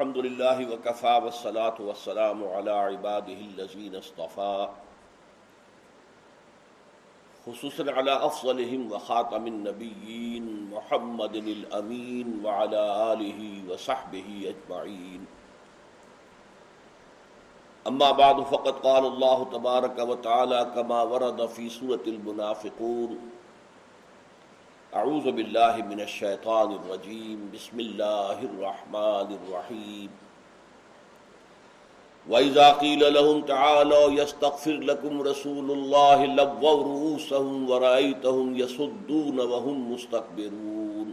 [0.00, 4.68] الحمد لله وكفى والصلاة والسلام على عباده الذين اصطفى.
[7.46, 15.26] خصوصا على أفضلهم وخاتم النبيين محمد الأمين وعلى آله وصحبه أجمعين.
[17.86, 23.18] أما بعد، فقد قال الله تبارك وتعالى كما ورد في سورة المنافقون.
[24.92, 30.06] اعوذ باللہ من الشیطان الرجیم، بسم اللہ الرحمن الرحیم۔
[32.32, 41.10] وَإِذَا قِيلَ لَهُمْ تَعَالَوْا يَسْتَغْفِرْ لَكُمْ رَسُولُ اللَّهِ لَوَّوْا رُؤُوسَهُمْ وَرَأَيْتَهُمْ يَصُدُّونَ وَهُمْ مُسْتَكْبِرُونَ۔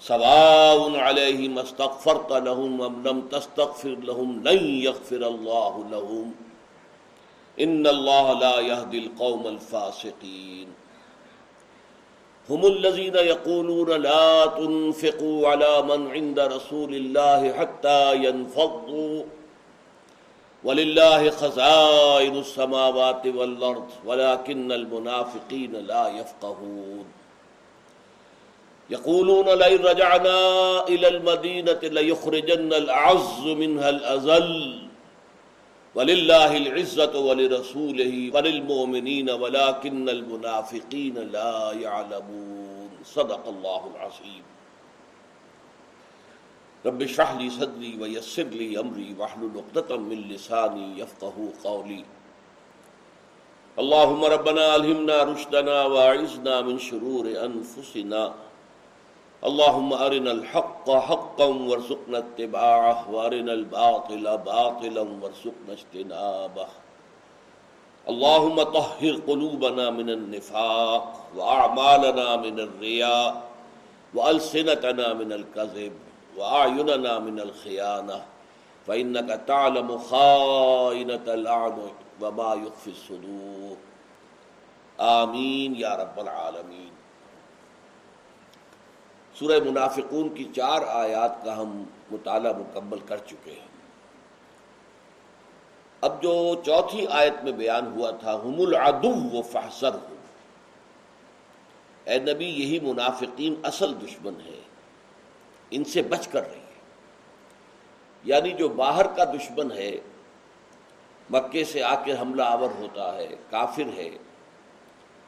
[0.00, 6.30] سَوَاءٌ عَلَيْهِمْ اسْتَغْفَرْتَ لَهُمْ أَمْ لَمْ تَسْتَغْفِرْ لَهُمْ لَن يَغْفِرَ اللَّهُ لَهُمْ۔
[7.58, 10.81] إِنَّ اللَّهَ لَا يَهْدِي الْقَوْمَ الْفَاسِقِينَ۔
[12.50, 19.22] هم الذين يقولون لا تنفقوا على من عند رسول الله حتى ينفضوا.
[20.64, 27.04] ولله خزائن السماوات والأرض، ولكن المنافقين لا يفقهون.
[28.90, 30.38] يقولون لئن رجعنا
[30.88, 34.78] إلى المدينة ليخرجن الأعز منها الأزل
[35.94, 44.40] وللہ العزت ولرسولہ وللمؤمنین ولكن المنافقین لا يعلمون صدق اللہ العظیم.
[46.86, 52.02] رب اشرح لي صدری ويسر لي امری واحلل عقدة من لسانی يفقهوا قولی.
[53.78, 58.22] اللهم ربنا الهمنا رشدنا واعذنا من شرور انفسنا
[59.48, 66.66] اللهم ارنا الحق حقا وارزقنا اتباعه وارنا الباطل باطلا وارزقنا اجتنابه.
[68.08, 73.42] اللهم طهر قلوبنا من النفاق واعمالنا من الرياء
[74.14, 75.92] والسنتنا من الكذب
[76.36, 78.24] واعيننا من الخيانه
[78.86, 83.76] فانك تعلم خائنه الاعين وما يخفي الصدور.
[85.00, 86.90] آمین یا رب العالمین
[89.42, 91.70] سورہ منافقون کی چار آیات کا ہم
[92.10, 93.70] مطالعہ مکمل کر چکے ہیں۔
[96.00, 96.34] اب جو
[96.66, 100.20] چوتھی آیت میں بیان ہوا تھا، ہم العدو و ہوں
[102.04, 104.60] اے نبی، یہی منافقین اصل دشمن ہے
[105.70, 106.80] ان سے بچ کر رہی ہے
[108.24, 109.92] یعنی جو باہر کا دشمن ہے،
[111.30, 114.10] مکے سے آ کے حملہ آور ہوتا ہے، کافر ہے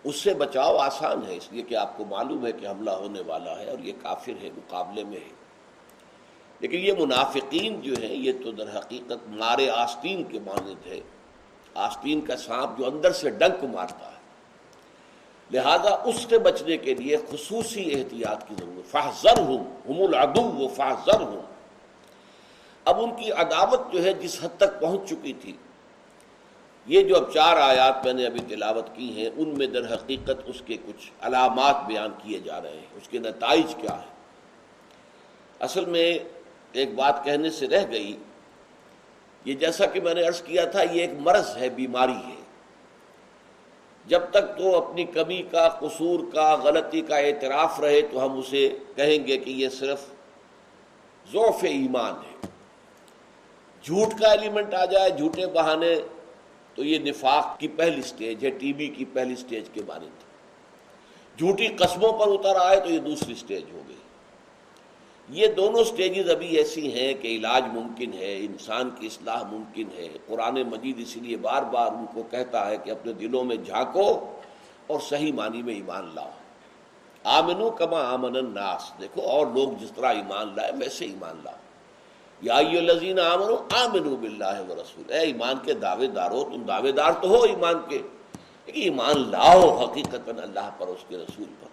[0.05, 3.21] اس سے بچاؤ آسان ہے، اس لیے کہ آپ کو معلوم ہے کہ حملہ ہونے
[3.27, 5.45] والا ہے اور یہ کافر ہے، مقابلے میں ہے۔
[6.61, 11.01] لیکن یہ منافقین جو ہیں، یہ تو در حقیقت مارے آستین کے مانند ہے
[11.75, 14.15] آستین کا سانپ جو اندر سے ڈنک مارتا ہے۔
[15.53, 20.69] لہذا اس سے بچنے کے لیے خصوصی احتیاط کی ضرورت۔ فاضر ہوں ہم العدو وہ
[20.69, 21.43] فاضر ہوں
[22.85, 25.53] اب ان کی عداوت جو ہے، جس حد تک پہنچ چکی تھی
[26.87, 30.43] یہ جو اب چار آیات میں نے ابھی تلاوت کی ہیں، ان میں در حقیقت
[30.47, 34.13] اس کے کچھ علامات بیان کیے جا رہے ہیں۔ اس کے نتائج کیا ہے
[35.61, 36.19] اصل میں
[36.73, 38.17] ایک بات کہنے سے رہ گئی،
[39.45, 42.43] یہ جیسا کہ میں نے عرض کیا تھا، یہ ایک مرض ہے، بیماری ہے۔
[44.07, 48.69] جب تک تو اپنی کمی کا، قصور کا، غلطی کا اعتراف رہے، تو ہم اسے
[48.97, 50.01] کہیں گے کہ یہ صرف
[51.33, 52.49] ذوف ایمان ہے۔
[53.83, 55.95] جھوٹ کا ایلیمنٹ آ جائے، جھوٹے بہانے
[56.75, 60.25] تو یہ نفاق کی پہلی سٹیج ہے، ٹی بی کی پہلی سٹیج کے بارے میں۔
[61.39, 63.97] جھوٹی قسموں پر اتر آئے تو یہ دوسری سٹیج ہو گئی۔
[65.29, 70.09] یہ دونوں سٹیجز ابھی ایسی ہیں کہ علاج ممکن ہے، انسان کی اصلاح ممکن ہے۔
[70.27, 74.37] قرآن مجید اسی لیے بار بار ان کو کہتا ہے کہ اپنے دلوں میں جھانکو
[74.87, 76.31] اور صحیح معنی میں ایمان لاؤ۔
[77.25, 81.55] آمنو کما آمن الناس۔ دیکھو، اور لوگ جس طرح ایمان لائے، ویسے ایمان لاؤ۔
[82.41, 86.93] یا لذین آمنو آمنو باللہ و رسول۔ اے ایمان کے دعوے دار ہو تم دعوے
[86.93, 87.99] دار تو ہو ایمان کے۔
[88.67, 91.67] لیکن ایمان لاؤ حقیقت اللہ پر، اس کے رسول پر۔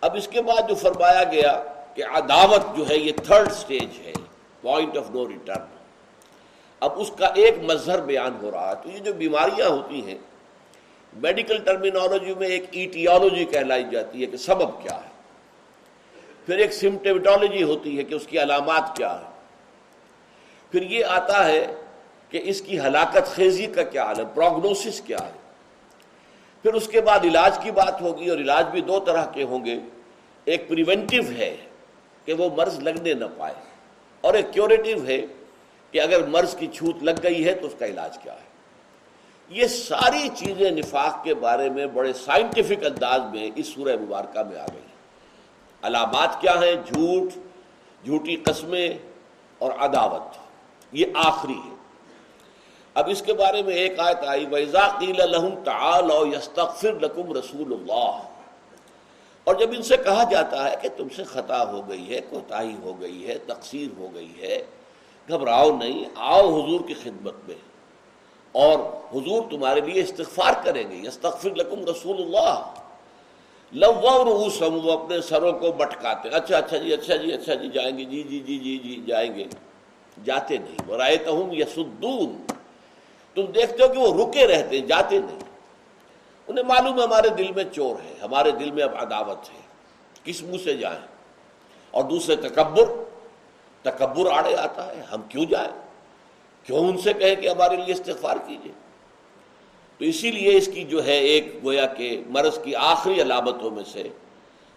[0.00, 1.62] اب اس کے بعد جو فرمایا گیا
[1.94, 4.12] کہ عداوت جو ہے، یہ تھرڈ سٹیج ہے
[4.60, 5.64] پوائنٹ آف نو ریٹرن
[6.80, 10.18] اب اس کا ایک مظہر بیان ہو رہا ہے۔ تو یہ جو بیماریاں ہوتی ہیں
[11.12, 15.09] میڈیکل ٹرمینالوجی میں ایک ایٹیالوجی کہلائی جاتی ہے کہ سبب کیا ہے۔
[16.46, 19.24] پھر ایک سمٹیوٹالوجی ہوتی ہے کہ اس کی علامات کیا ہے
[20.70, 21.74] پھر یہ آتا ہے
[22.28, 25.32] کہ اس کی ہلاکت خیزی کا کیا حال ہے، پروگنوسس کیا ہے۔
[26.62, 29.64] پھر اس کے بعد علاج کی بات ہوگی اور علاج بھی دو طرح کے ہوں
[29.64, 29.78] گے۔
[30.44, 31.56] ایک پریونٹیو ہے
[32.24, 33.54] کہ وہ مرض لگنے نہ پائے
[34.20, 35.20] اور ایک کیوریٹو ہے
[35.90, 38.48] کہ اگر مرض کی چھوت لگ گئی ہے تو اس کا علاج کیا ہے۔
[39.48, 44.58] یہ ساری چیزیں نفاق کے بارے میں بڑے سائنٹیفک انداز میں اس سورہ مبارکہ میں
[44.58, 44.89] آ گئی۔
[45.82, 47.32] علامات کیا ہیں؟ جھوٹ،
[48.04, 48.88] جھوٹی قسمیں
[49.58, 50.36] اور عداوت۔
[50.92, 51.74] یہ آخری ہے۔
[52.94, 57.72] اب اس کے بارے میں ایک آیت آئی ویزا قیل الحم تعال یستغفر لکم رسول
[57.72, 58.18] اللہ
[59.44, 62.76] اور جب ان سے کہا جاتا ہے کہ تم سے خطا ہو گئی ہے، کوتاہی
[62.82, 64.64] ہو گئی ہے تقسیر ہو گئی ہے،
[65.28, 67.70] گھبراؤ نہیں، آؤ حضور کی خدمت میں۔
[68.52, 68.78] اور
[69.16, 72.74] حضور تمہارے لیے استغفار کریں گے۔ استغفر لکم رسول اللہ
[73.72, 73.92] لو
[74.24, 78.04] روسم وہ اپنے سروں کو بٹکاتے اچھا اچھا جی اچھا جی اچھا جی جائیں گے۔
[78.04, 79.44] جی جی جی جی جی جائیں گے۔
[80.24, 82.46] جاتے نہیں۔ اور تو ہوں یسدون۔
[83.34, 85.38] تم دیکھتے ہو کہ وہ رکے رہتے ہیں، جاتے نہیں۔
[86.48, 89.60] انہیں معلوم ہے ہمارے دل میں چور ہے، ہمارے دل میں اب عداوت ہے۔
[90.24, 91.00] کس منہ سے جائیں؟
[91.90, 92.84] اور دوسرے، تکبر۔
[93.82, 95.82] تکبر آڑے آتا ہے، ہم کیوں جائیں؟
[96.64, 98.72] کیوں ان سے کہیں کہ ہمارے لیے استغفار کیجیے
[100.00, 103.84] تو اسی لیے اس کی جو ہے ایک گویا کہ مرض کی آخری علامتوں میں
[103.92, 104.08] سے،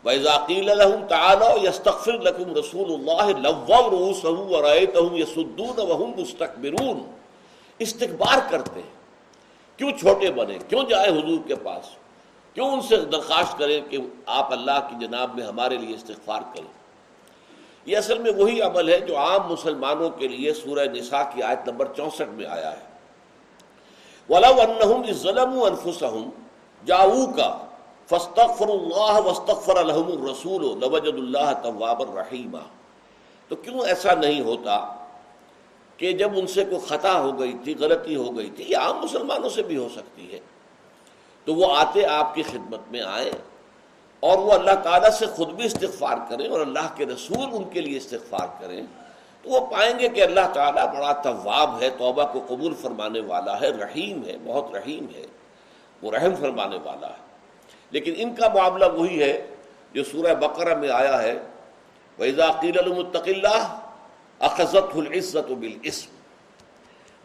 [0.05, 4.03] وَإِذَا لَهُمْ تَعَالَوْ يَسْتَغْفِرْ لَكُمْ رَسُولُ اللَّهِ لَوَّوْ
[8.51, 8.89] کرتے ہیں۔
[9.77, 11.85] کیوں چھوٹے بنے؟ کیوں جائے حضور کے پاس؟
[12.53, 16.73] کیوں ان سے درخواست کریں کہ آپ اللہ کی جناب میں ہمارے لیے استغفار کریں؟
[17.85, 21.69] یہ اصل میں وہی عمل ہے جو عام مسلمانوں کے لیے سورہ نساء کی آیت
[21.69, 22.92] نمبر چونسٹھ میں آیا ہے۔
[24.29, 26.29] وَلَوْ أَنَّهُمْ ظَلَمُوا أَنفُسَهُمْ
[26.85, 27.41] جَاؤُوكَ
[28.07, 32.57] فَاسْتَغْفِرُوا اللَّهَ وَاسْتَغْفَرَ لَهُمُ الرَّسُولُ لَوَجَدُ
[33.47, 34.95] تو کیوں ایسا نہیں ہوتا
[35.97, 38.97] کہ جب ان سے کوئی خطا ہو گئی تھی، غلطی ہو گئی تھی، یہ عام
[38.97, 40.39] مسلمانوں سے بھی ہو سکتی ہے۔
[41.45, 43.31] تو وہ آتے آپ کی خدمت میں آئے
[44.19, 47.81] اور وہ اللہ تعالیٰ سے خود بھی استغفار کریں اور اللہ کے رسول ان کے
[47.81, 48.81] لیے استغفار کریں۔
[49.43, 53.61] تو وہ پائیں گے کہ اللہ تعالیٰ بڑا طواب ہے، توبہ کو قبول فرمانے والا
[53.61, 55.25] ہے، رحیم ہے، بہت رحیم ہے،
[56.01, 57.21] وہ رحم فرمانے والا ہے۔
[57.91, 59.47] لیکن ان کا معاملہ وہی ہے
[59.93, 61.39] جو سورہ بقرہ میں آیا ہے
[62.17, 63.79] ویزا قیل المتق اللہ
[64.39, 66.15] اخذت العزت بالاسم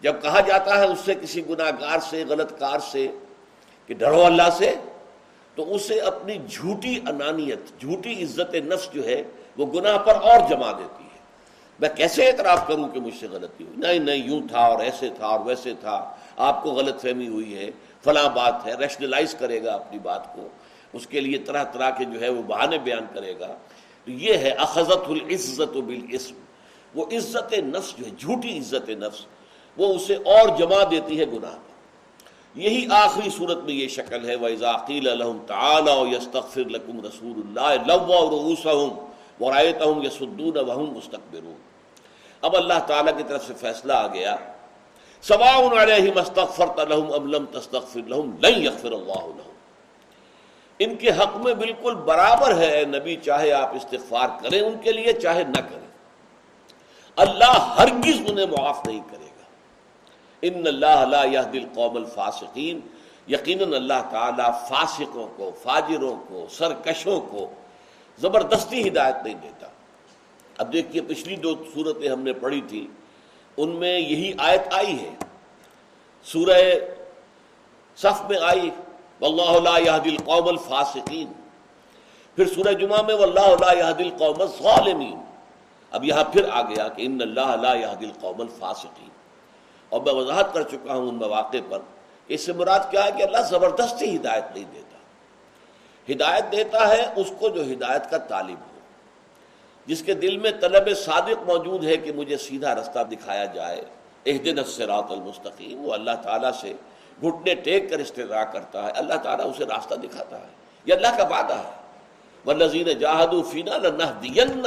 [0.03, 3.09] جب کہا جاتا ہے اس سے کسی گناہ گار سے، غلط کار سے
[3.87, 4.75] کہ ڈرو اللہ سے،
[5.55, 9.23] تو اسے اپنی جھوٹی انانیت، جھوٹی عزت نفس جو ہے،
[9.57, 11.08] وہ گناہ پر اور جما دیتی ہے۔
[11.81, 15.09] میں کیسے اعتراف کروں کہ مجھ سے غلطی ہوئی؟ نہیں نہیں، یوں تھا اور ایسے
[15.09, 17.71] تھا اور ویسے تھا۔ آپ کو غلط فہمی ہوئی ہے،
[18.05, 20.49] فلاں بات ہے ریشنلائز کرے گا اپنی بات کو۔
[20.93, 23.47] اس کے لیے طرح طرح کے جو ہے وہ بہانے بیان کرے گا۔
[24.05, 26.35] تو یہ ہے، اخذت العزت بالاسم۔
[26.95, 29.27] وہ عزت نفس جو ہے، جھوٹی عزت نفس،
[29.77, 31.57] وہ اسے اور جما دیتی ہے گناہ
[32.55, 37.79] یہی آخری صورت میں یہ شکل ہے۔ وَإِذَا قِيلَ لَهُمْ تَعَالَوْ يَسْتَغْفِرْ لَكُمْ رَسُولُ اللَّهِ
[37.87, 39.08] لَوَّوْ رُؤُوسَهُمْ
[39.41, 41.55] وَرَأَيْتَهُمْ يَسُدُّونَ وَهُمْ مُسْتَكْبِرُونَ۔
[42.41, 44.37] اب اللہ تعالیٰ کی طرف سے فیصلہ آ گیا۔
[45.23, 49.51] سواء علیہم استغفرت لهم ام لم تستغفر لهم لن يغفر اللہ لهم۔
[50.79, 54.93] ان کے حق میں بالکل برابر ہے، اے نبی، چاہے آپ استغفار کریں ان کے
[54.93, 55.89] لیے، چاہے نہ کریں۔
[57.17, 59.43] اللہ ہرگز انہیں معاف نہیں کرے گا۔
[60.43, 62.81] ان اللہ لا يهدي القوم الفاسقین۔
[63.29, 67.51] یقیناً اللہ تعالیٰ فاسقوں کو، فاجروں کو، سرکشوں کو
[68.21, 69.67] زبردستی ہدایت نہیں دیتا۔
[70.59, 72.87] اب دیکھیے پچھلی دو صورتیں ہم نے پڑھی تھی،
[73.57, 75.15] ان میں یہی آیت آئی ہے۔
[76.25, 76.59] سورہ
[77.97, 78.71] صف میں آئی،
[79.21, 81.33] واللہ لا يهدي القوم الفاسقین
[82.37, 85.19] پھر سورہ جمعہ میں، واللہ لا يهدي القوم الظالمین
[85.91, 89.09] اب یہاں پھر آ گیا کہ ان اللہ لا يهدي القوم الفاسقین
[89.89, 91.81] اور میں وضاحت کر چکا ہوں ان مواقع پر
[92.29, 94.88] اس سے مراد کیا ہے کہ اللہ زبردستی ہدایت نہیں دیتا۔
[96.13, 98.79] ہدایت دیتا ہے، اس کو جو ہدایت کا طالب ہو۔
[99.87, 103.83] جس کے دل میں طلب صادق موجود ہے کہ مجھے سیدھا رستہ دکھایا جائے۔
[104.25, 106.73] ایک دن السراط المستقیم، وہ اللہ تعالیٰ سے
[107.23, 110.47] گھٹنے ٹیک کر استدعا کرتا ہے۔ اللہ تعالیٰ اسے راستہ دکھاتا ہے۔
[110.85, 111.71] یہ اللہ کا وعدہ ہے۔
[112.45, 114.63] وہ نذیر جاہد فینا نہ دین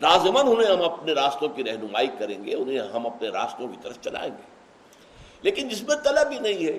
[0.00, 3.98] لازمن انہیں ہم اپنے راستوں کی رہنمائی کریں گے، انہیں ہم اپنے راستوں کی طرف
[4.00, 4.42] چلائیں گے۔
[5.42, 6.78] لیکن جس میں طلب ہی نہیں ہے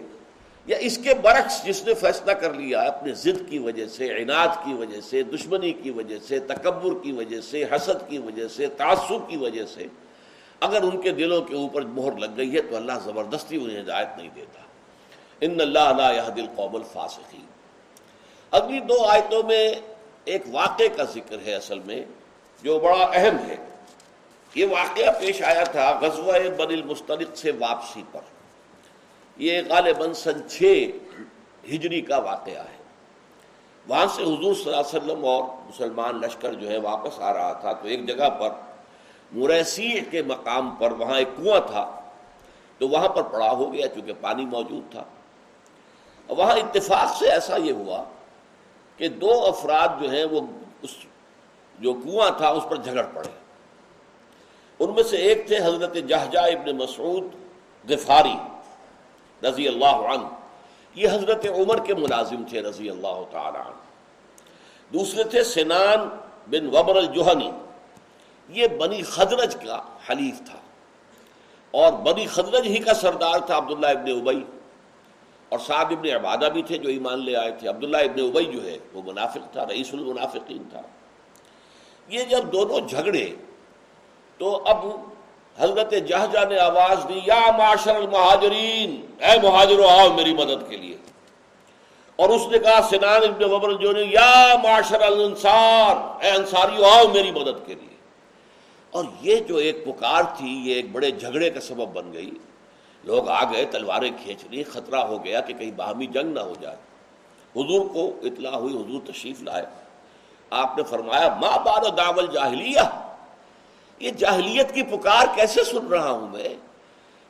[0.68, 4.48] یا اس کے برعکس جس نے فیصلہ کر لیا اپنے ضد کی وجہ سے، عناد
[4.48, 8.68] کی وجہ سے، دشمنی کی وجہ سے، تکبر کی وجہ سے، حسد کی وجہ سے،
[8.68, 9.88] تعصب کی وجہ سے،
[10.60, 14.08] اگر ان کے دلوں کے اوپر مہر لگ گئی ہے تو اللہ زبردستی انہیں ہدایت
[14.18, 14.62] نہیں دیتا۔
[15.42, 17.46] ان اللہ دل قوم الفاسقین۔
[18.52, 19.74] اگلی دو آیتوں میں
[20.26, 22.06] ایک واقعے کا ذکر ہے اصل میں،
[22.64, 23.56] جو بڑا اہم ہے۔
[24.56, 28.35] یہ واقعہ پیش آیا تھا غزوہ بن المستلق سے واپسی پر۔
[29.38, 30.90] یہ غالباً سن چھ
[31.70, 32.78] ہجری کا واقعہ ہے۔
[33.88, 37.54] وہاں سے حضور صلی اللہ علیہ وسلم اور مسلمان لشکر جو ہے واپس آ رہا
[37.54, 38.50] تھا تو ایک جگہ پر
[39.32, 42.00] مریسی کے مقام پر وہاں ایک کنواں تھا
[42.78, 45.04] تو وہاں پر پڑا ہو گیا چونکہ پانی موجود تھا۔
[46.28, 48.04] وہاں اتفاق سے ایسا یہ ہوا
[48.98, 50.42] کہ دو افراد جو ہیں وہ
[50.82, 50.96] اس
[51.80, 53.30] جو کنواں تھا اس پر جھگڑ پڑے۔
[54.80, 57.24] ان میں سے ایک تھے حضرت جہجہ ابن مسعود
[57.90, 58.55] غفاری۔
[59.44, 60.28] رضی اللہ عنہ۔
[60.96, 63.76] یہ حضرت عمر کے ملازم تھے رضی اللہ تعالی عنہ۔
[64.94, 66.10] دوسرے تھے سنان
[66.48, 67.52] بن وبر الجوہنی
[68.50, 70.58] یہ بنی خدرج کا حلیف تھا۔
[71.72, 74.44] اور بنی خدرج ہی کا سردار تھا عبداللہ ابن ابئی
[75.50, 78.64] اور سعد ابن عبادہ بھی تھے جو ایمان لے آئے تھے۔ عبداللہ ابن ابئی جو
[78.64, 80.82] ہے وہ منافق تھا، رئیس المنافقین تھا۔
[82.08, 83.36] یہ جب دونوں جھگڑے
[84.38, 84.86] تو اب
[85.60, 90.98] حضرت جہجہ نے آواز دی، یا معاشر المہاجرین، اے مہاجرو، آؤ میری مدد کے لیے.
[92.16, 97.08] اور اس نے کہا سنان ابن وبر جو نے یا معاشر الانصار، اے انصاریو، آؤ
[97.14, 97.96] میری مدد کے لیے.
[98.92, 102.32] اور یہ جو ایک پکار تھی، یہ ایک بڑے جھگڑے کا سبب بن گئی۔
[103.04, 106.54] لوگ آ گئے، تلواریں کھینچ لی خطرہ ہو گیا کہ کہیں باہمی جنگ نہ ہو
[106.62, 106.78] جائے۔
[107.56, 109.66] حضور کو اطلاع ہوئی، حضور تشریف لائے۔
[110.50, 113.05] آپ نے فرمایا ماں بار داول جاہلیہ
[114.00, 116.56] یہ جاہلیت کی پکار کیسے سن رہا ہوں میں؟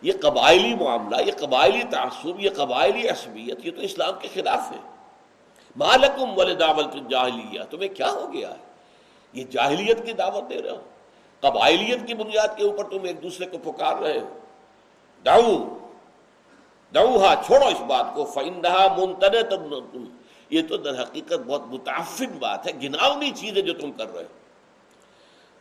[0.02, 4.78] یہ قبائلی معاملہ، یہ قبائلی تعصب، یہ قبائلی عصبیت، یہ تو اسلام کے خلاف ہے۔
[5.76, 8.56] مالکم ول دعوت جاہلیہ تمہیں کیا ہو گیا ہے؟
[9.34, 10.82] یہ جاہلیت کی دعوت دے رہے ہو۔
[11.40, 14.40] قبائلیت کی بنیاد کے اوپر تم ایک دوسرے کو پکار رہے ہو۔
[15.26, 15.78] داؤ
[16.96, 20.06] داؤ ہاں چھوڑو اس بات کو۔ فندہ منتن تم
[20.50, 24.24] یہ تو در حقیقت بہت متعفن بات ہے گناونی چیز ہے جو تم کر رہے
[24.24, 24.45] ہو۔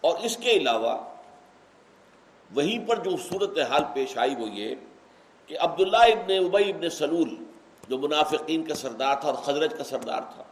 [0.04, 0.98] اور اس کے علاوہ
[2.54, 4.74] وہیں پر جو صورت حال پیش آئی وہ یہ
[5.46, 7.36] کہ عبداللہ ابن ابئی ابن سلول
[7.88, 10.44] جو منافقین کا سردار تھا اور خزرج کا سردار تھا،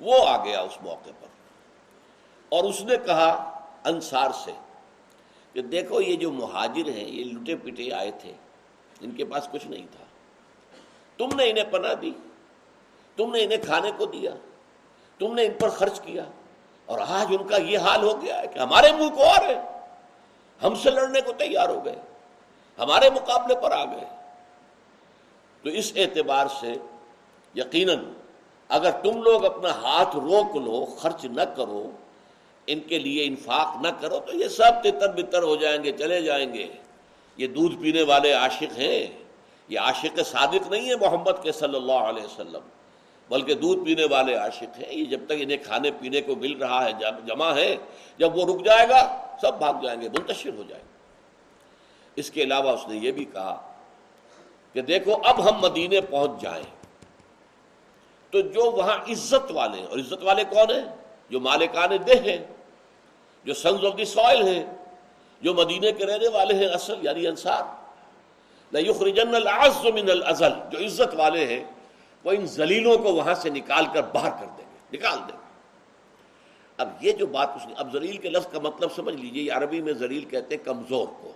[0.00, 1.26] وہ آ گیا اس موقع پر۔
[2.48, 3.28] اور اس نے کہا
[3.84, 4.52] انصار سے
[5.52, 8.32] کہ دیکھو یہ جو مہاجر ہیں، یہ لٹے پٹے آئے تھے،
[9.00, 10.04] ان کے پاس کچھ نہیں تھا۔
[11.16, 12.12] تم نے انہیں پناہ دی،
[13.16, 14.30] تم نے انہیں کھانے کو دیا،
[15.18, 16.24] تم نے ان پر خرچ کیا۔
[16.86, 19.60] اور آج ان کا یہ حال ہو گیا ہے کہ ہمارے منہ کو آ رہے
[20.62, 21.94] ہم سے لڑنے کو تیار ہو گئے۔
[22.78, 24.04] ہمارے مقابلے پر آ گئے۔
[25.62, 26.74] تو اس اعتبار سے
[27.54, 28.12] یقیناً
[28.68, 31.90] اگر تم لوگ اپنا ہاتھ روک لو، خرچ نہ کرو،
[32.66, 36.22] ان کے لیے انفاق نہ کرو، تو یہ سب تتر بتر ہو جائیں گے، چلے
[36.22, 36.66] جائیں گے۔
[37.36, 39.06] یہ دودھ پینے والے عاشق ہیں۔
[39.68, 42.60] یہ عاشق صادق نہیں ہے محمد کے صلی اللہ علیہ وسلم۔
[43.28, 46.84] بلکہ دودھ پینے والے عاشق ہیں۔ یہ جب تک انہیں کھانے پینے کو مل رہا
[46.84, 46.92] ہے
[47.26, 47.76] جمع ہے،
[48.18, 50.96] جب وہ رک جائے گا، سب بھاگ جائیں گے، منتشر ہو جائیں گے۔
[52.16, 53.72] اس کے علاوہ اس نے یہ بھی کہا
[54.72, 56.64] کہ دیکھو، اب ہم مدینے پہنچ جائیں۔
[58.30, 60.96] تو جو وہاں عزت والے اور عزت والے کون ہیں؟
[61.30, 62.38] جو مالکان دہ ہیں،
[63.44, 64.66] جو سنز آف دی سوائل ہیں،
[65.40, 67.86] جو مدینے کے رہنے والے ہیں اصل یعنی انصار۔
[68.72, 71.64] یخرجن العز من الازل جو عزت والے ہیں
[72.26, 75.44] وہ ان زلیلوں کو وہاں سے نکال کر باہر کر دیں گے، نکال دیں گے۔
[76.76, 79.52] اب یہ جو بات اس نے، اب زلیل کے لفظ کا مطلب سمجھ لیجیے، یہ
[79.52, 81.32] عربی میں زلیل کہتے ہیں کمزور کو۔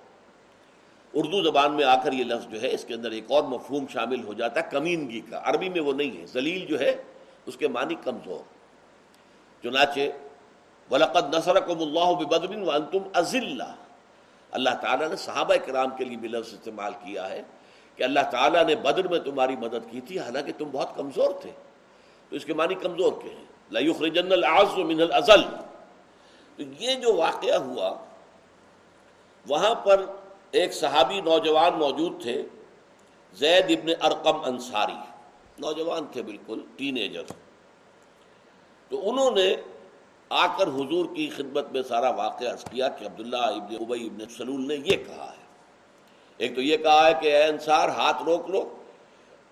[1.15, 3.87] اردو زبان میں آ کر یہ لفظ جو ہے، اس کے اندر ایک اور مفہوم
[3.91, 7.03] شامل ہو جاتا ہے، کمینگی کا۔ عربی میں وہ نہیں ہے زلیل جو ہے،
[7.47, 8.41] اس کے معنی کمزور۔
[9.63, 10.01] چنانچہ،
[10.91, 13.75] ولقد نصرکم اللہ ببدر وانتم ازلہ
[14.51, 17.43] اللہ تعالیٰ نے صحابہ کرام کے لیے بھی لفظ استعمال کیا ہے۔
[18.01, 21.51] کہ اللہ تعالیٰ نے بدر میں تمہاری مدد کی تھی، حالانکہ تم بہت کمزور تھے۔
[22.29, 25.45] تو اس کے معنی کمزور کے ہیں۔ لَيُخْرِجَنَّ الْعَزُ مِنَ الْأَزَلِ
[26.57, 27.95] تو یہ جو واقعہ ہوا،
[29.49, 30.07] وہاں پر
[30.51, 32.47] ایک صحابی نوجوان موجود تھے،
[33.33, 35.11] زید ابن ارقم انصاری۔
[35.59, 37.23] نوجوان تھے بالکل ٹین ایجر
[38.89, 39.57] تو انہوں نے
[40.29, 44.29] آ کر حضور کی خدمت میں سارا واقعہ عرض کیا کہ عبداللہ ابن ابئی ابن
[44.29, 45.40] سلول نے یہ کہا ہے۔
[46.41, 48.77] ایک تو یہ کہا ہے کہ اے انصار ہاتھ روک لو،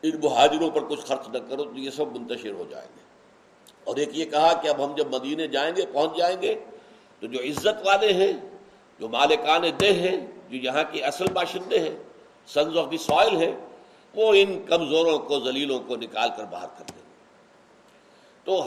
[0.02, 3.02] ان مہاجروں پر کچھ خرچ نہ کرو، تو یہ سب منتشر ہو جائیں گے۔
[3.85, 6.54] اور ایک یہ کہا کہ اب ہم جب مدینے جائیں گے، پہنچ جائیں گے،
[7.21, 8.33] تو جو عزت والے ہیں،
[8.99, 11.97] جو مالکان دہ ہیں، جو یہاں کے اصل باشندے ہیں
[12.47, 13.52] سنز آف دی سوائل ہیں،
[14.14, 17.09] وہ ان کمزوروں کو، ذلیلوں کو نکال کر باہر کر دیں گے۔
[18.45, 18.62] تو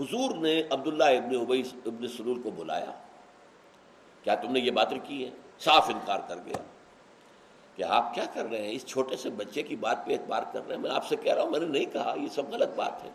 [0.00, 2.92] حضور نے عبداللہ ابن ابئی ابن سرور کو بلایا۔
[4.24, 6.62] کیا تم نے یہ باتیں کی ہے صاف انکار کر گیا۔
[7.78, 10.66] کہ آپ کیا کر رہے ہیں؟ اس چھوٹے سے بچے کی بات پہ اعتبار کر
[10.66, 12.68] رہے ہیں۔ میں آپ سے کہہ رہا ہوں، میں نے نہیں کہا، یہ سب غلط
[12.76, 13.10] بات ہے۔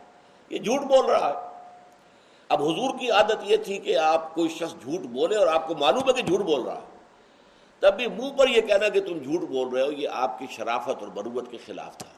[0.50, 1.70] یہ جھوٹ بول رہا ہے۔
[2.50, 5.76] اب حضور کی عادت یہ تھی کہ آپ کوئی شخص جھوٹ بولے اور آپ کو
[5.76, 6.98] معلوم ہے کہ جھوٹ بول رہا ہے۔
[7.80, 10.46] تب بھی منہ پر یہ کہنا کہ تم جھوٹ بول رہے ہو، یہ آپ کی
[10.50, 12.10] شرافت اور بروت کے خلاف تھا۔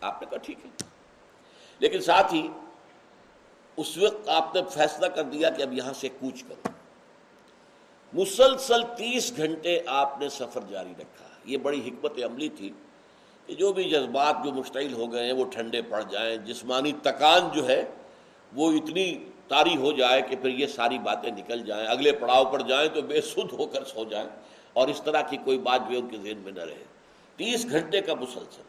[0.00, 0.70] آپ نے کہا ٹھیک ہے۔
[1.78, 2.48] لیکن ساتھ ہی
[3.76, 6.68] اس وقت آپ نے فیصلہ کر دیا کہ اب یہاں سے کوچ کرو۔
[8.12, 12.70] مسلسل تیس گھنٹے آپ نے سفر جاری رکھا۔ یہ بڑی حکمت عملی تھی
[13.46, 17.48] کہ جو بھی جذبات جو مشتعل ہو گئے ہیں، وہ ٹھنڈے پڑ جائیں، جسمانی تکان
[17.54, 17.84] جو ہے،
[18.52, 22.60] وہ اتنی تاری ہو جائے کہ پھر یہ ساری باتیں نکل جائیں۔ اگلے پڑاؤ پر
[22.60, 24.28] جائیں تو بے سود ہو کر سو جائیں
[24.72, 26.84] اور اس طرح کی کوئی بات جو ان کے ذہن میں نہ رہے۔
[27.36, 28.62] تیس گھنٹے کا مسلسل۔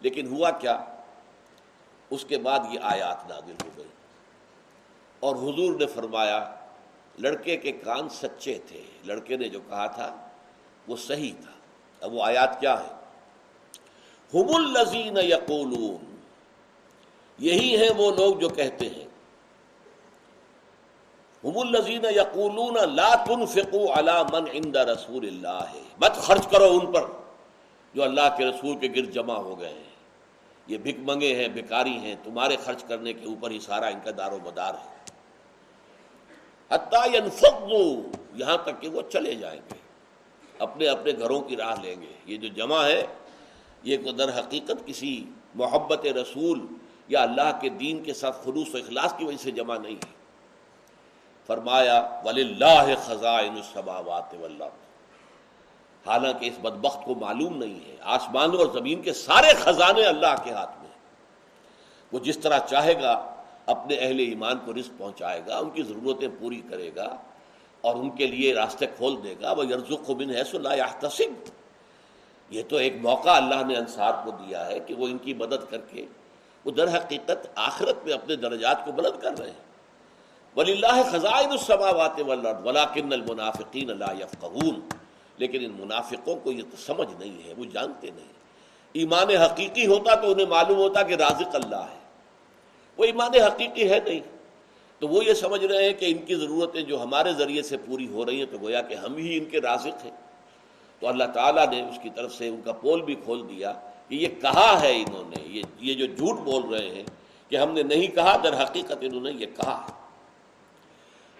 [0.00, 0.84] لیکن ہوا کیا؟
[2.10, 3.88] اس کے بعد یہ آیات نازل ہو گئی
[5.20, 6.54] اور حضور نے فرمایا،
[7.18, 10.28] لڑکے کے کان سچے تھے۔ لڑکے نے جو کہا تھا،
[10.88, 11.57] وہ صحیح تھا۔
[12.00, 12.96] اب وہ آیات کیا ہے
[14.34, 16.16] ہم الزین یقولون،
[17.38, 19.06] یہی ہیں وہ لوگ جو کہتے ہیں۔
[21.44, 27.04] ہم الزین یقولون، لا تنفقوا علی من عند رسول اللہ، مت خرچ کرو ان پر
[27.94, 29.96] جو اللہ کے رسول کے گرد جمع ہو گئے ہیں۔
[30.66, 34.10] یہ بھک منگے ہیں، بھکاری ہیں، تمہارے خرچ کرنے کے اوپر ہی سارا ان کا
[34.18, 34.96] دار و مدار ہے۔
[36.70, 37.04] حتیٰ
[38.34, 39.87] یہاں تک کہ وہ چلے جائیں گے۔
[40.58, 43.06] اپنے اپنے گھروں کی راہ لیں گے۔ یہ جو جمع ہے،
[43.82, 45.24] یہ کو در حقیقت کسی
[45.54, 46.66] محبت رسول
[47.08, 50.12] یا اللہ کے دین کے ساتھ خلوص و اخلاص کی وجہ سے جمع نہیں ہے۔
[51.46, 54.34] فرمایا ولی اللہ خزائن السماوات
[56.06, 60.50] حالانکہ اس بدبخت کو معلوم نہیں ہے۔ آسمانوں اور زمین کے سارے خزانے اللہ کے
[60.50, 60.88] ہاتھ میں
[62.12, 63.34] وہ جس طرح چاہے گا،
[63.66, 67.16] اپنے اہل ایمان کو رزق پہنچائے گا، ان کی ضرورتیں پوری کرے گا۔
[67.80, 70.74] اور ان کے لیے راستے کھول دے گا، وہ یرزق بن ہے سو لا
[72.50, 75.70] یہ تو ایک موقع اللہ نے انصار کو دیا ہے کہ وہ ان کی مدد
[75.70, 76.06] کر کے
[76.64, 79.68] وہ در حقیقت آخرت میں اپنے درجات کو بلند کر رہے ہیں۔
[80.56, 84.80] ولی اللہ خزائن السماوات والارض ولکن المنافقین لا يفقهون۔
[85.36, 88.32] لیکن ان منافقوں کو یہ تو سمجھ نہیں ہے، وہ جانتے نہیں۔
[88.92, 91.98] ایمان حقیقی ہوتا تو انہیں معلوم ہوتا کہ رازق اللہ ہے۔
[92.96, 94.37] وہ ایمان حقیقی ہے نہیں۔
[94.98, 98.08] تو وہ یہ سمجھ رہے ہیں کہ ان کی ضرورتیں جو ہمارے ذریعے سے پوری
[98.08, 100.16] ہو رہی ہیں تو گویا کہ ہم ہی ان کے رازق ہیں۔
[101.00, 103.72] تو اللہ تعالیٰ نے اس کی طرف سے ان کا پول بھی کھول دیا
[104.08, 107.04] کہ یہ کہا ہے انہوں نے، یہ یہ جو جھوٹ بول رہے ہیں
[107.48, 109.92] کہ ہم نے نہیں کہا، در حقیقت انہوں نے یہ کہا۔ ہے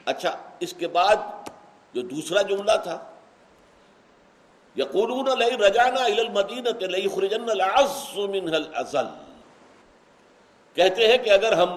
[0.05, 1.17] اچھا اس کے بعد
[1.95, 3.11] جو دوسرا جملہ تھا،
[4.77, 9.07] یقولون لئی رجانا المدینت لئی خرجن العز منها الازل۔
[10.75, 11.69] کہتے ہیں کہ اگر ہم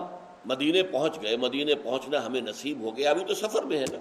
[0.45, 3.97] مدینے پہنچ گئے، مدینے پہنچنا ہمیں نصیب ہو گیا، ابھی تو سفر میں ہے نا۔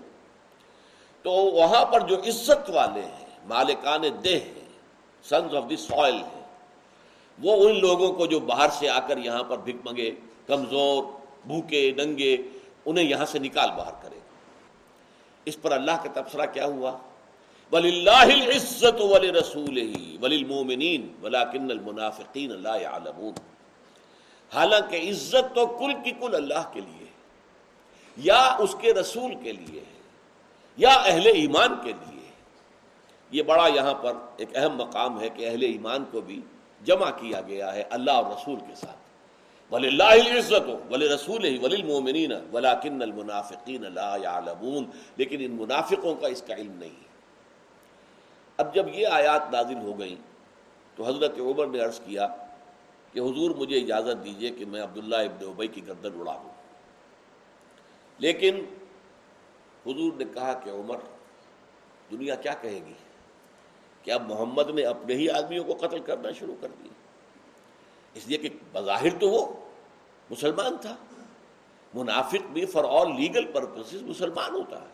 [1.22, 4.68] تو وہاں پر جو عزت والے ہیں، مالکان دہ ہیں
[5.22, 6.42] سنز آف دی سوائل ہیں،
[7.42, 10.10] وہ ان لوگوں کو جو باہر سے آ کر یہاں پر بھک منگے
[10.46, 11.04] کمزور،
[11.46, 12.36] بھوکے، ننگے،
[12.86, 14.18] انہیں یہاں سے نکال باہر کرے۔
[15.44, 16.98] اس پر اللہ کا تبصرہ کیا ہوا؟
[17.72, 23.49] ولی اللہ عزت ولی رسول ہی ولی المومنین ولاکن المنافقین لا يعلمون۔
[24.54, 27.06] حالانکہ عزت تو کل کی کل اللہ کے لیے
[28.16, 29.84] یا اس کے رسول کے لیے
[30.76, 32.28] یا اہل ایمان کے لیے
[33.30, 36.40] یہ بڑا یہاں پر ایک اہم مقام ہے کہ اہل ایمان کو بھی
[36.84, 39.00] جمع کیا گیا ہے اللہ اور رسول کے ساتھ۔
[39.72, 44.84] ولی اللہ عزت ہو ولی رسول ہی ولی المومنین ولاکن المنافقین لا يعلمون۔
[45.16, 47.08] لیکن ان منافقوں کا اس کا علم نہیں ہے۔
[48.56, 50.16] اب جب یہ آیات نازل ہو گئیں
[50.96, 52.26] تو حضرت عمر نے عرض کیا
[53.12, 56.52] کہ حضور مجھے اجازت دیجیے کہ میں عبداللہ ابن ابئی کی گردن اڑا دوں۔
[58.18, 58.54] لیکن
[59.86, 60.96] حضور نے کہا کہ عمر،
[62.10, 62.94] دنیا کیا کہے گی؟
[64.02, 66.92] کہ اب محمد نے اپنے ہی آدمیوں کو قتل کرنا شروع کر دیا؟
[68.14, 69.52] اس لیے کہ بظاہر تو وہ
[70.30, 70.96] مسلمان تھا۔
[71.94, 74.86] منافق بھی فار آل لیگل پرپز مسلمان ہوتا ہے۔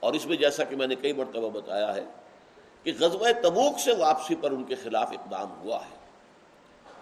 [0.00, 2.04] اور اس میں جیسا کہ میں نے کئی مرتبہ بتایا ہے
[2.82, 6.03] کہ غزوہ تبوک سے واپسی پر ان کے خلاف اقدام ہوا ہے۔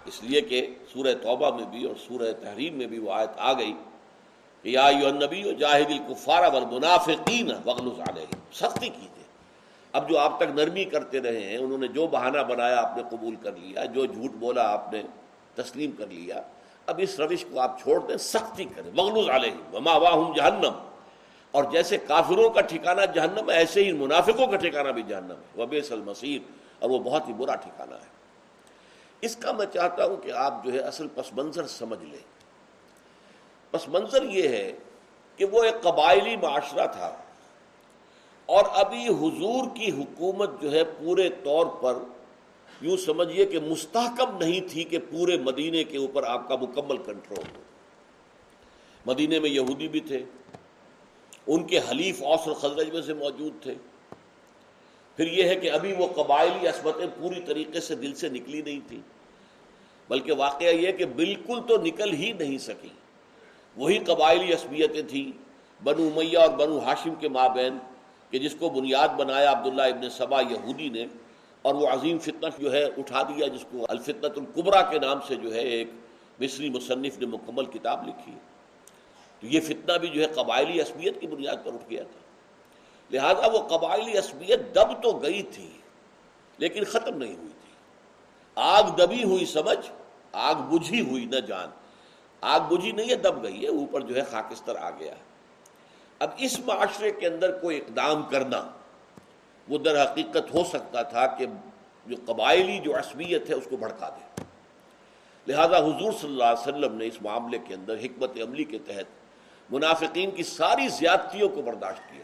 [0.06, 3.52] اس لیے کہ سورہ توبہ میں بھی اور سورہ تحریم میں بھی وہ آیت آ
[3.52, 3.72] گئی
[4.62, 9.22] کہ یا نبی جاہد الکفار والمنافقین وغلظ علیہ سختی کی تھی
[9.92, 13.02] اب جو آپ تک نرمی کرتے رہے ہیں، انہوں نے جو بہانہ بنایا آپ نے
[13.10, 15.02] قبول کر لیا، جو جھوٹ بولا آپ نے
[15.54, 16.42] تسلیم کر لیا،
[16.86, 20.72] اب اس روش کو آپ چھوڑ دیں، سختی کریں۔ وغلظ علیہ وما واہم جہنم۔
[21.50, 25.62] اور جیسے کافروں کا ٹھکانہ جہنم ہے ایسے ہی منافقوں کا ٹھکانہ بھی جہنم ہے۔
[25.62, 26.40] وبیس المسیر
[26.78, 28.21] اور وہ بہت ہی برا ٹھکانہ ہے۔
[29.22, 32.24] اس کا میں چاہتا ہوں کہ آپ جو ہے اصل پس منظر سمجھ لیں۔
[33.70, 34.72] پس منظر یہ ہے
[35.36, 37.16] کہ وہ ایک قبائلی معاشرہ تھا
[38.46, 41.94] اور ابھی حضور کی حکومت جو ہے پورے طور پر
[42.80, 47.56] یوں سمجھیے کہ مستحکم نہیں تھی کہ پورے مدینے کے اوپر آپ کا مکمل کنٹرول
[47.56, 47.62] ہو۔
[49.06, 50.24] مدینے میں یہودی بھی تھے،
[51.46, 53.74] ان کے حلیف اوس اور خزرج میں سے موجود تھے۔
[55.18, 58.80] پھر یہ ہے کہ ابھی وہ قبائلی عصمتیں پوری طریقے سے دل سے نکلی نہیں
[58.88, 59.00] تھی
[60.08, 62.88] بلکہ واقعہ یہ کہ بالکل تو نکل ہی نہیں سکی۔
[63.76, 65.30] وہی قبائلی عصبیتیں تھیں،
[65.80, 67.78] بنو میہ اور بنو ہاشم کے مابین،
[68.32, 71.06] کہ جس کو بنیاد بنایا عبداللہ ابن صبا یہودی نے،
[71.64, 75.34] اور وہ عظیم فتنہ جو ہے اٹھا دیا، جس کو الفتنت القبرا کے نام سے
[75.34, 75.90] جو ہے ایک
[76.40, 78.32] مصری مصنف نے مکمل کتاب لکھی
[79.42, 82.20] تو یہ فتنہ بھی جو ہے قبائلی عصبیت کی بنیاد پر اٹھ گیا تھا۔
[83.12, 85.70] لہذا وہ قبائلی عصبیت دب تو گئی تھی،
[86.58, 87.72] لیکن ختم نہیں ہوئی تھی۔
[88.54, 89.90] آگ دبی ہوئی سمجھ،
[90.32, 91.68] آگ بجھی ہوئی نہ جان۔
[92.40, 95.14] آگ بجھی نہیں ہے، دب گئی ہے، اوپر جو ہے خاکستر آ گیا۔
[96.18, 98.70] اب اس معاشرے کے اندر کوئی اقدام کرنا،
[99.68, 101.46] وہ در حقیقت ہو سکتا تھا کہ
[102.06, 104.42] جو قبائلی جو عصبیت ہے، اس کو بھڑکا دے۔
[105.46, 109.04] لہذا حضور صلی اللہ علیہ وسلم نے اس معاملے کے اندر حکمت عملی کے تحت
[109.70, 112.22] منافقین کی ساری زیادتیوں کو برداشت کیا۔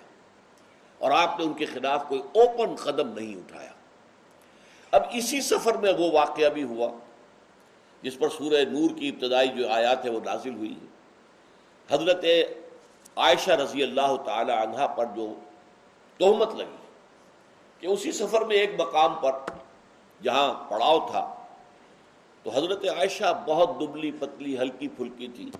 [0.99, 3.73] اور آپ نے ان کے خلاف کوئی اوپن قدم نہیں اٹھایا۔
[4.93, 6.89] اب اسی سفر میں وہ واقعہ بھی ہوا،
[8.03, 10.87] جس پر سورہ نور کی ابتدائی جو آیات ہے وہ نازل ہوئی ہے
[11.89, 12.25] حضرت
[13.17, 15.33] عائشہ رضی اللہ تعالی عنہ پر جو
[16.21, 16.77] تہمت لگی
[17.81, 19.33] کہ اسی سفر میں ایک مقام پر
[20.23, 21.35] جہاں پڑاؤ تھا،
[22.43, 25.51] تو حضرت عائشہ بہت دبلی پتلی ہلکی پھلکی تھی۔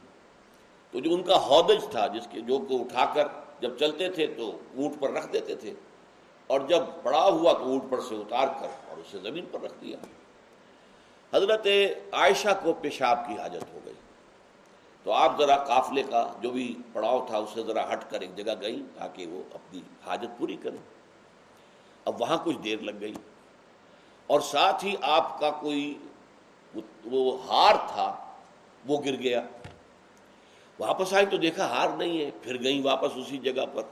[0.91, 3.27] تو جو ان کا ہودج تھا، جس کے جو کو اٹھا کر
[3.61, 5.75] جب چلتے تھے تو اونٹ پر رکھ دیتے تھے
[6.47, 9.75] اور جب بڑا ہوا تو اونٹ پر سے اتار کر اور اسے زمین پر رکھ
[9.81, 9.97] دیا۔
[11.35, 11.67] حضرت
[12.13, 13.95] عائشہ کو پیشاب کی حاجت ہو گئی۔
[15.03, 18.53] تو آپ ذرا قافلے کا جو بھی پڑاؤ تھا اسے ذرا ہٹ کر ایک جگہ
[18.61, 20.79] گئی تاکہ وہ اپنی حاجت پوری کریں۔
[22.05, 23.15] اب وہاں کچھ دیر لگ گئی
[24.27, 25.99] اور ساتھ ہی آپ کا کوئی
[27.05, 28.35] وہ ہار تھا
[28.87, 29.43] وہ گر گیا۔
[30.81, 33.83] واپس آئی تو دیکھا ہار نہیں ہے، پھر گئی واپس اسی جگہ پر۔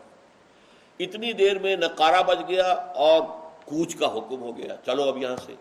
[0.98, 3.22] اتنی دیر میں نکارا بج گیا اور
[3.64, 5.54] کوچ کا حکم ہو گیا، چلو اب یہاں سے۔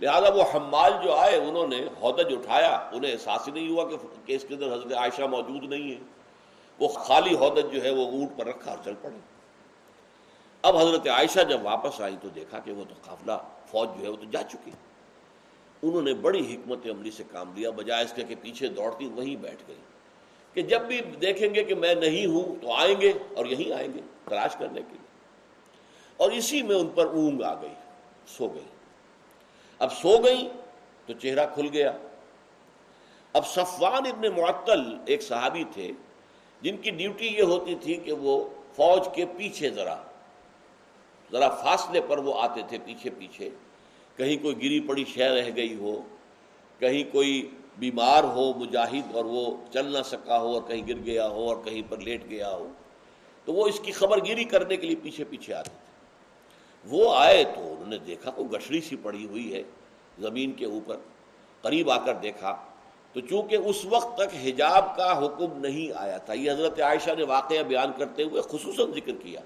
[0.00, 3.84] لہذا وہ حمال جو آئے، انہوں نے ہودج اٹھایا، انہیں احساس ہی نہیں ہوا
[4.26, 5.98] کہ اس کے اندر حضرت عائشہ موجود نہیں ہے۔
[6.78, 9.18] وہ خالی ہودج جو ہے، وہ اونٹ پر رکھا اور چل پڑے۔
[10.62, 13.32] اب حضرت عائشہ جب واپس آئی تو دیکھا کہ وہ تو قافلہ،
[13.66, 14.70] فوج جو ہے، وہ تو جا چکی۔
[15.82, 19.36] انہوں نے بڑی حکمت عملی سے کام لیا، بجائے اس کے کہ پیچھے دوڑتی وہیں
[19.36, 19.76] بیٹھ گئی
[20.52, 23.94] کہ جب بھی دیکھیں گے کہ میں نہیں ہوں تو آئیں گے اور یہیں آئیں
[23.94, 25.06] گے تلاش کرنے کے لیے۔
[26.16, 27.74] اور اسی میں ان پر اونگ آ گئی،
[28.26, 28.64] سو گئی۔
[29.78, 30.48] اب سو گئی
[31.06, 31.92] تو چہرہ کھل گیا۔
[33.32, 35.92] اب صفوان ابن معطل ایک صحابی تھے،
[36.62, 40.02] جن کی ڈیوٹی یہ ہوتی تھی کہ وہ فوج کے پیچھے ذرا
[41.32, 43.50] ذرا فاصلے پر وہ آتے تھے پیچھے پیچھے۔
[44.16, 46.02] کہیں کوئی گری پڑی شہ رہ گئی ہو،
[46.78, 51.28] کہیں کوئی بیمار ہو، مجاہد اور وہ چل نہ سکا ہو اور کہیں گر گیا
[51.28, 52.68] ہو اور کہیں پر لیٹ گیا ہو،
[53.44, 55.82] تو وہ اس کی خبر گیری کرنے کے لیے پیچھے پیچھے آتے تھے۔
[56.84, 59.62] وہ آئے تو انہوں نے دیکھا کو گشری سی پڑی ہوئی ہے
[60.18, 60.96] زمین کے اوپر،
[61.62, 62.56] قریب آ کر دیکھا۔
[63.12, 67.24] تو چونکہ اس وقت تک حجاب کا حکم نہیں آیا تھا، یہ حضرت عائشہ نے
[67.24, 69.40] واقعہ بیان کرتے ہوئے خصوصاً ذکر کیا۔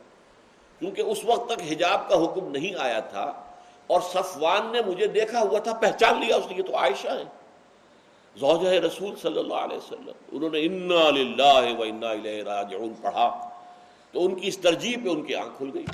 [0.78, 3.44] کیونکہ اس وقت تک حجاب کا حکم نہیں آیا تھا
[3.86, 7.24] اور صفوان نے مجھے دیکھا ہوا تھا، پہچان لیا اس نے، یہ تو عائشہ ہے۔
[8.36, 13.48] زوجہ رسول صلی اللہ علیہ وسلم۔ انہوں نے انا للہ و انا الیہ راجعون پڑھا۔
[14.12, 15.84] تو ان کی اس ترجیح پہ ان کی آنکھ کھل گئی۔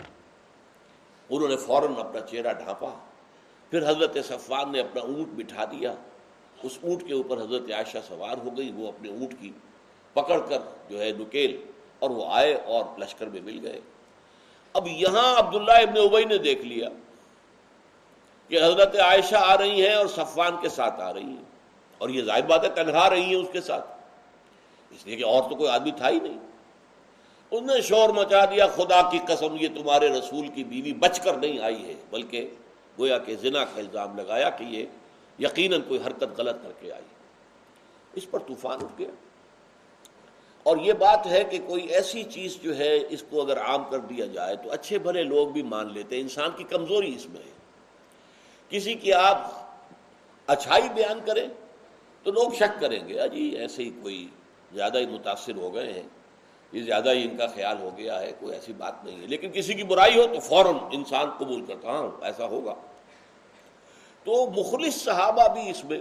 [1.31, 2.89] انہوں نے فوراً اپنا چہرہ ڈھانپا۔
[3.71, 5.95] پھر حضرت صفوان نے اپنا اونٹ بٹھا دیا۔
[6.63, 9.51] اس اونٹ کے اوپر حضرت عائشہ سوار ہو گئی۔ وہ اپنے اونٹ کی
[10.13, 10.59] پکڑ کر
[10.91, 11.63] جو ہے نکیل
[11.99, 13.81] اور وہ آئے اور لشکر میں مل گئے۔
[14.73, 16.89] اب یہاں عبداللہ ابن ابئی نے دیکھ لیا
[18.49, 21.52] کہ حضرت عائشہ آ رہی ہیں اور صفوان کے ساتھ آ رہی ہیں۔
[22.03, 23.87] اور یہ ظاہر بات ہے تنہا رہی ہیں اس کے ساتھ۔
[24.91, 26.39] اس لیے کہ اور تو کوئی آدمی تھا ہی نہیں۔
[27.51, 31.35] انہوں نے شور مچا دیا، خدا کی قسم یہ تمہارے رسول کی بیوی بچ کر
[31.35, 32.51] نہیں آئی ہے، بلکہ
[32.99, 34.87] گویا کہ زنا کا الزام لگایا کہ یہ
[35.39, 37.03] یقیناً کوئی حرکت غلط کر کے آئی۔
[38.15, 39.11] اس پر طوفان اٹھ گیا۔
[40.63, 43.99] اور یہ بات ہے کہ کوئی ایسی چیز جو ہے، اس کو اگر عام کر
[43.99, 47.43] دیا جائے تو اچھے بھلے لوگ بھی مان لیتے ہیں۔ انسان کی کمزوری اس میں
[47.47, 47.53] ہے۔
[48.69, 49.53] کسی کی آپ
[50.47, 51.49] اچھائی بیان کریں
[52.23, 54.29] تو لوگ شک کریں گے جی ایسے ہی کوئی
[54.75, 56.03] زیادہ ہی متاثر ہو گئے ہیں،
[56.73, 59.51] یہ زیادہ ہی ان کا خیال ہو گیا ہے، کوئی ایسی بات نہیں ہے۔ لیکن
[59.51, 62.75] کسی کی برائی ہو تو فوراً انسان قبول کرتا ہاں ایسا ہوگا۔
[64.25, 66.01] تو مخلص صحابہ بھی اس میں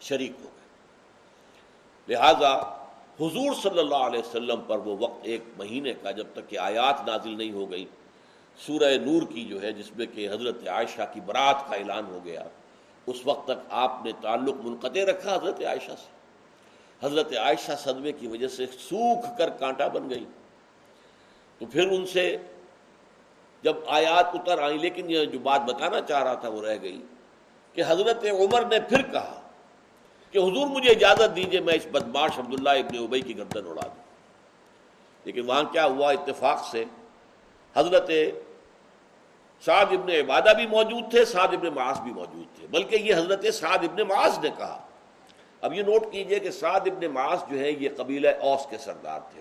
[0.00, 0.58] شریک ہو گئے۔
[2.08, 2.52] لہذا
[3.20, 7.08] حضور صلی اللہ علیہ وسلم پر وہ وقت ایک مہینے کا جب تک کہ آیات
[7.08, 7.84] نازل نہیں ہو گئی
[8.66, 12.18] سورہ نور کی جو ہے، جس میں کہ حضرت عائشہ کی برات کا اعلان ہو
[12.24, 12.44] گیا۔
[13.10, 16.18] اس وقت تک آپ نے تعلق منقطع رکھا حضرت عائشہ سے۔
[17.06, 20.24] حضرت عائشہ صدمے کی وجہ سے سوکھ کر کانٹا بن گئی۔
[21.58, 22.36] تو پھر ان سے
[23.62, 27.02] جب آیات اتر آئی لیکن یہ جو بات بتانا چاہ رہا تھا وہ رہ گئی
[27.72, 29.40] کہ حضرت عمر نے پھر کہا
[30.30, 34.02] کہ حضور مجھے اجازت دیجیے، میں اس بدماش عبداللہ ابن ابئی کی گردن اڑا دوں۔
[35.24, 36.84] لیکن وہاں کیا ہوا؟ اتفاق سے
[37.74, 38.10] حضرت
[39.64, 43.54] سعد ابن عبادہ بھی موجود تھے، سعد ابن معاذ بھی موجود تھے۔ بلکہ یہ حضرت
[43.54, 44.86] سعد ابن معاذ نے کہا۔
[45.60, 49.20] اب یہ نوٹ کیجیے کہ سعد ابن معاذ جو ہے، یہ قبیلہ اوس کے سردار
[49.32, 49.40] تھے۔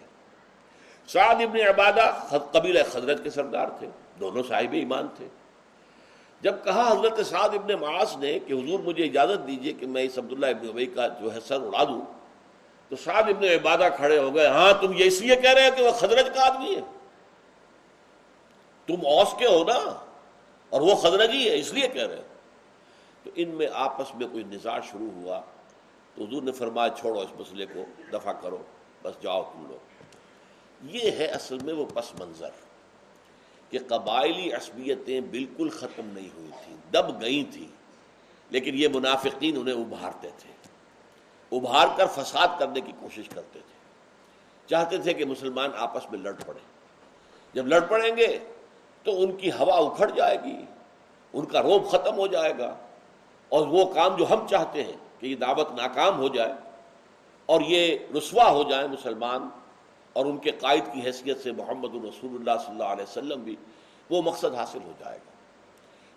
[1.07, 3.87] سعد ابن عبادہ قبیلہ خضرت کے سردار تھے۔
[4.19, 5.27] دونوں صاحب ایمان تھے۔
[6.41, 10.17] جب کہا حضرت سعد ابن معاذ نے کہ حضور مجھے اجازت دیجیے کہ میں اس
[10.17, 12.01] عبداللہ ابن ابئی کا جو ہے، سر اڑا دوں،
[12.89, 15.75] تو سعد ابن عبادہ کھڑے ہو گئے۔ ہاں تم یہ اس لیے کہہ رہے ہو
[15.77, 16.81] کہ وہ خدرج کا آدمی ہے۔
[18.87, 20.05] تم اوس کے ہو نا۔
[20.69, 22.21] اور وہ خدرجی ہے، اس لیے کہہ رہے
[23.23, 25.41] تو ان میں آپس میں کوئی نظار شروع ہوا
[26.15, 28.57] تو حضور نے فرمایا، چھوڑو اس مسئلے کو دفع کرو،
[29.01, 29.87] بس جاؤ تم لوگ۔
[30.83, 32.49] یہ ہے اصل میں وہ پس منظر
[33.69, 37.67] کہ قبائلی عصبیتیں بالکل ختم نہیں ہوئی تھیں، دب گئی تھیں،
[38.49, 40.51] لیکن یہ منافقین انہیں ابھارتے تھے۔
[41.57, 43.77] ابھار کر فساد کرنے کی کوشش کرتے تھے۔
[44.67, 46.59] چاہتے تھے کہ مسلمان آپس میں لڑ پڑے۔
[47.53, 48.39] جب لڑ پڑیں گے
[49.07, 50.65] تو ان کی ہوا اکھڑ جائے گی،
[51.33, 52.75] ان کا روب ختم ہو جائے گا۔
[53.49, 56.53] اور وہ کام جو ہم چاہتے ہیں کہ یہ دعوت ناکام ہو جائے
[57.45, 59.49] اور یہ رسوا ہو جائے مسلمان
[60.13, 63.55] اور ان کے قائد کی حیثیت سے محمد الرسول اللہ صلی اللہ علیہ وسلم بھی
[64.09, 65.31] وہ مقصد حاصل ہو جائے گا۔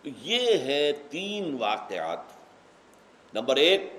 [0.03, 2.19] تو یہ ہے تین واقعات۔
[3.35, 3.93] نمبر ایک،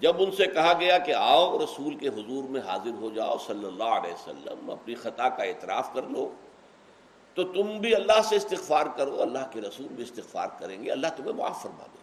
[0.00, 3.64] جب ان سے کہا گیا کہ آؤ رسول کے حضور میں حاضر ہو جاؤ، صلی
[3.64, 6.32] اللہ علیہ وسلم، اپنی خطا کا اعتراف کر لو۔
[7.36, 11.06] تو تم بھی اللہ سے استغفار کرو، اللہ کے رسول بھی استغفار کریں گے، اللہ
[11.16, 12.02] تمہیں معاف فرما دے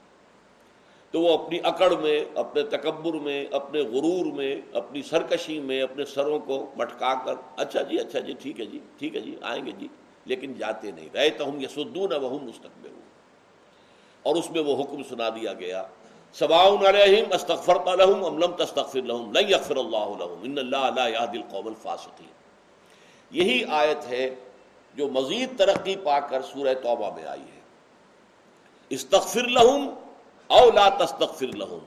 [1.14, 6.06] تو وہ اپنی اکڑ میں، اپنے تکبر میں، اپنے غرور میں، اپنی سرکشی میں، اپنے
[6.06, 9.66] سروں کو مٹکا کر اچھا جی اچھا جی ٹھیک ہے جی ٹھیک ہے جی آئیں
[9.66, 9.88] گے جی
[10.26, 12.90] لیکن جاتے نہیں۔ رہے تو ہم یہ وہ مستقبل
[14.26, 15.84] اور اس میں وہ حکم سنا دیا گیا
[16.36, 21.08] سباؤن علیہم استغفرت لهم ام لم تستغفر لهم لن يغفر الله لهم ان الله لا
[21.08, 22.30] يهدي القوم الفاسقين
[23.32, 24.24] یہی آیت ہے
[24.96, 27.60] جو مزید ترقی پا کر سورہ توبہ میں آئی ہے۔
[28.90, 29.90] استغفر لهم
[30.48, 31.84] او لا تستغفر لهم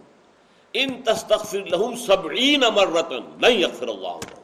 [0.74, 3.10] ان تستغفر لهم 70 مرۃ
[3.42, 4.42] لن يغفر الله لهم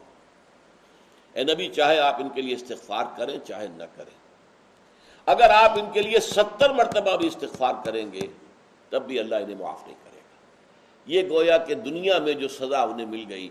[1.35, 4.19] اے نبی، چاہے آپ ان کے لیے استغفار کریں، چاہے نہ کریں۔
[5.27, 8.27] اگر آپ ان کے لیے ستر مرتبہ بھی استغفار کریں گے،
[8.89, 10.37] تب بھی اللہ انہیں معاف نہیں کرے گا۔
[11.07, 13.49] یہ گویا کہ دنیا میں جو سزا انہیں مل گئی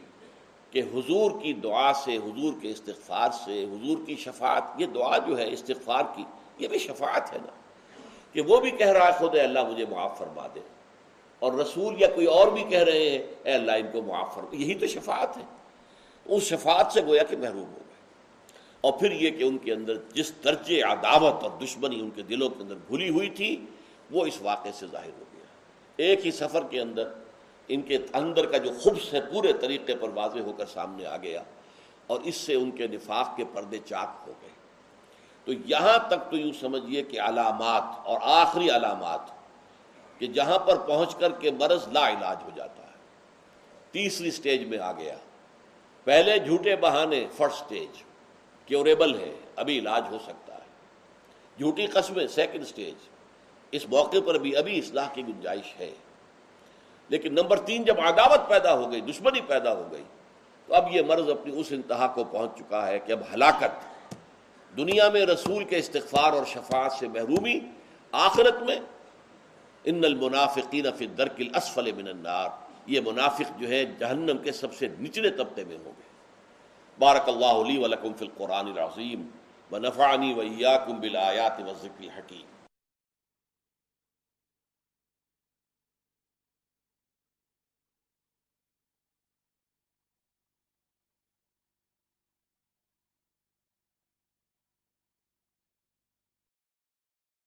[0.71, 5.37] کہ حضور کی دعا سے، حضور کے استغفار سے، حضور کی شفاعت، یہ دعا جو
[5.37, 6.23] ہے استغفار کی،
[6.57, 7.51] یہ بھی شفاعت ہے نا۔
[8.33, 10.59] کہ وہ بھی کہہ رہا ہے، خود اے اللہ مجھے معاف فرما دے۔
[11.39, 14.55] اور رسول یا کوئی اور بھی کہہ رہے ہیں، اے اللہ ان کو معاف فرما۔
[14.55, 15.43] یہی تو شفاعت ہے۔
[16.25, 17.93] اس شفاعت سے گویا کہ محروم ہو گئے۔
[18.81, 22.49] اور پھر یہ کہ ان کے اندر جس درجے عداوت اور دشمنی ان کے دلوں
[22.49, 23.65] کے اندر بھلی ہوئی تھی،
[24.11, 25.45] وہ اس واقعے سے ظاہر ہو گیا۔
[25.97, 27.09] ایک ہی سفر کے اندر
[27.69, 31.17] ان کے اندر کا جو خبص ہے، پورے طریقے پر واضح ہو کر سامنے آ
[31.17, 31.43] گیا
[32.07, 34.49] اور اس سے ان کے نفاق کے پردے چاک ہو گئے۔
[35.45, 39.19] تو یہاں تک تو یوں سمجھیے کہ علامات اور آخری علامات
[40.19, 42.93] کہ جہاں پر پہنچ کر کے مرض لا علاج ہو جاتا ہے۔
[43.91, 45.15] تیسری سٹیج میں آ گیا۔
[46.03, 48.03] پہلے جھوٹے بہانے فرسٹ سٹیج،
[48.65, 50.59] کیوریبل ہے ابھی علاج ہو سکتا ہے۔
[51.57, 52.95] جھوٹی قسمیں، سیکنڈ سٹیج۔
[53.71, 55.91] اس موقع پر بھی ابھی اصلاح کی گنجائش ہے۔
[57.09, 60.03] لیکن نمبر تین جب عداوت پیدا ہو گئی، دشمنی پیدا ہو گئی،
[60.67, 65.09] تو اب یہ مرض اپنی اس انتہا کو پہنچ چکا ہے کہ اب ہلاکت دنیا
[65.09, 67.59] میں رسول کے استغفار اور شفاعت سے محرومی،
[68.11, 68.79] آخرت میں
[69.83, 72.49] ان المنافقین فی الدرک الاسفل من النار،
[72.85, 76.07] یہ منافق جو ہے جہنم کے سب سے نچلے طبقے میں ہوں گے۔
[76.99, 79.29] بارک اللہ علی ولکم فی القرآن العظیم،
[79.71, 82.45] ونفعنی وإیاکم بالآیات والذکر الحکیم۔